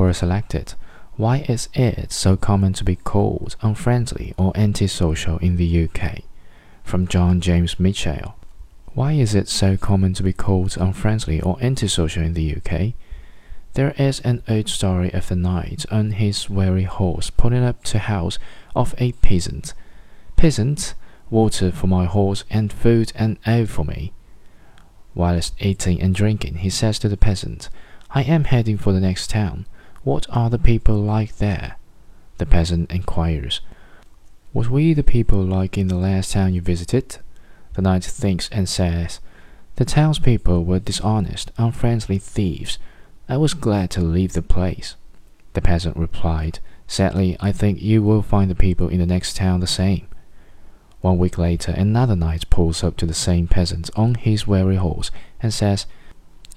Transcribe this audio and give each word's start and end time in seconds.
Quora 0.00 0.14
selected. 0.14 0.72
Why 1.16 1.44
is 1.46 1.68
it 1.74 2.10
so 2.10 2.34
common 2.34 2.72
to 2.72 2.84
be 2.84 2.96
called 2.96 3.54
unfriendly 3.60 4.32
or 4.38 4.50
antisocial 4.56 5.36
in 5.40 5.56
the 5.56 5.84
UK? 5.84 6.20
From 6.82 7.06
John 7.06 7.42
James 7.42 7.78
Mitchell. 7.78 8.34
Why 8.94 9.12
is 9.12 9.34
it 9.34 9.46
so 9.46 9.76
common 9.76 10.14
to 10.14 10.22
be 10.22 10.32
called 10.32 10.78
unfriendly 10.78 11.42
or 11.42 11.58
antisocial 11.60 12.22
in 12.22 12.32
the 12.32 12.56
UK? 12.56 12.94
There 13.74 13.90
is 13.98 14.20
an 14.20 14.42
old 14.48 14.70
story 14.70 15.12
of 15.12 15.30
a 15.30 15.36
knight 15.36 15.84
on 15.90 16.12
his 16.12 16.48
weary 16.48 16.84
horse 16.84 17.28
pulling 17.28 17.62
up 17.62 17.84
to 17.84 17.98
house 17.98 18.38
of 18.74 18.94
a 18.96 19.12
peasant. 19.20 19.74
Peasant, 20.36 20.94
water 21.28 21.70
for 21.70 21.88
my 21.88 22.06
horse 22.06 22.44
and 22.48 22.72
food 22.72 23.12
and 23.16 23.36
ale 23.46 23.66
for 23.66 23.84
me. 23.84 24.14
Whilst 25.14 25.52
eating 25.60 26.00
and 26.00 26.14
drinking, 26.14 26.54
he 26.64 26.70
says 26.70 26.98
to 27.00 27.08
the 27.10 27.18
peasant, 27.18 27.68
I 28.12 28.22
am 28.22 28.44
heading 28.44 28.78
for 28.78 28.94
the 28.94 29.00
next 29.00 29.28
town. 29.28 29.66
What 30.02 30.26
are 30.30 30.48
the 30.48 30.58
people 30.58 30.96
like 30.96 31.36
there? 31.36 31.76
The 32.38 32.46
peasant 32.46 32.90
inquires, 32.90 33.60
What 34.52 34.70
were 34.70 34.94
the 34.94 35.02
people 35.02 35.42
like 35.42 35.76
in 35.76 35.88
the 35.88 35.96
last 35.96 36.32
town 36.32 36.54
you 36.54 36.62
visited? 36.62 37.18
The 37.74 37.82
knight 37.82 38.04
thinks 38.04 38.48
and 38.50 38.66
says, 38.66 39.20
The 39.76 39.84
townspeople 39.84 40.64
were 40.64 40.80
dishonest, 40.80 41.52
unfriendly 41.58 42.18
thieves. 42.18 42.78
I 43.28 43.36
was 43.36 43.52
glad 43.52 43.90
to 43.90 44.00
leave 44.00 44.32
the 44.32 44.42
place. 44.42 44.96
The 45.52 45.60
peasant 45.60 45.96
replied, 45.96 46.60
Sadly, 46.86 47.36
I 47.38 47.52
think 47.52 47.82
you 47.82 48.02
will 48.02 48.22
find 48.22 48.50
the 48.50 48.54
people 48.54 48.88
in 48.88 49.00
the 49.00 49.06
next 49.06 49.36
town 49.36 49.60
the 49.60 49.66
same. 49.66 50.06
One 51.02 51.18
week 51.18 51.36
later, 51.36 51.72
another 51.72 52.16
knight 52.16 52.48
pulls 52.50 52.82
up 52.82 52.96
to 52.96 53.06
the 53.06 53.14
same 53.14 53.46
peasant 53.46 53.90
on 53.96 54.14
his 54.14 54.46
weary 54.46 54.76
horse 54.76 55.10
and 55.42 55.52
says, 55.52 55.86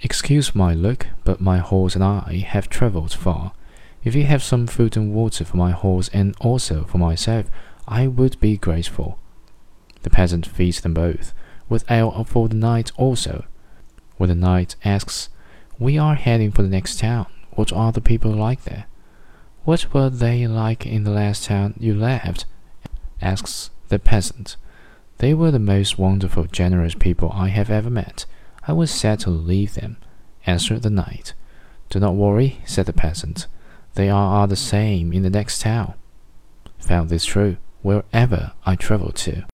Excuse 0.06 0.54
my 0.54 0.74
look, 0.74 1.08
but 1.24 1.40
my 1.40 1.60
horse 1.60 1.96
and 1.96 2.04
I 2.04 2.44
have 2.46 2.68
travelled 2.68 3.14
far. 3.14 3.54
If 4.04 4.16
you 4.16 4.26
have 4.26 4.44
some 4.44 4.68
food 4.68 4.98
and 4.98 5.14
water 5.14 5.46
for 5.46 5.56
my 5.56 5.72
horse 5.72 6.10
and 6.10 6.36
also 6.42 6.84
for 6.84 6.98
myself, 6.98 7.50
I 7.88 8.08
would 8.08 8.38
be 8.42 8.58
grateful. 8.58 9.18
The 10.02 10.10
peasant 10.10 10.46
feeds 10.46 10.82
them 10.82 10.94
both, 10.94 11.34
with 11.70 11.90
ale 11.90 12.26
for 12.26 12.50
the 12.50 12.56
knight 12.56 12.92
also. 12.98 13.46
When 14.18 14.28
the 14.28 14.36
knight 14.36 14.76
asks, 14.84 15.30
We 15.80 15.98
are 15.98 16.16
heading 16.16 16.52
for 16.52 16.64
the 16.64 16.70
next 16.70 17.00
town. 17.00 17.28
What 17.52 17.72
are 17.72 17.94
the 17.94 18.02
people 18.02 18.32
like 18.32 18.64
there? 18.66 18.88
What 19.64 19.94
were 19.94 20.10
they 20.10 20.46
like 20.48 20.86
in 20.86 21.06
the 21.06 21.12
last 21.12 21.46
town 21.46 21.76
you 21.80 21.94
left? 21.94 22.46
asks 23.22 23.70
the 23.88 24.00
peasant. 24.00 24.58
They 25.20 25.34
were 25.34 25.52
the 25.52 25.60
most 25.60 25.98
wonderful, 25.98 26.44
generous 26.44 26.94
people 26.94 27.32
I 27.34 27.48
have 27.48 27.70
ever 27.70 27.90
met. 27.90 28.26
I 28.68 28.74
was 28.74 28.92
sad 28.92 29.20
to 29.22 29.30
leave 29.30 29.74
them, 29.74 29.98
answered 30.46 30.84
the 30.84 30.90
knight. 30.90 31.34
Do 31.90 32.00
not 32.00 32.16
worry, 32.16 32.62
said 32.66 32.86
the 32.86 32.94
peasant. 32.94 33.48
They 33.96 34.10
are 34.10 34.40
all 34.40 34.48
the 34.48 34.56
same 34.56 35.12
in 35.12 35.24
the 35.24 35.30
next 35.30 35.62
town. 35.62 35.94
Found 36.80 37.10
this 37.10 37.26
true 37.26 37.58
wherever 37.82 38.54
I 38.66 38.76
travel 38.76 39.12
to. 39.12 39.46